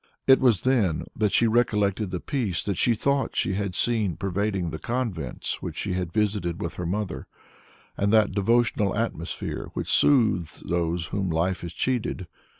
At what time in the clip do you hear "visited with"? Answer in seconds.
6.11-6.73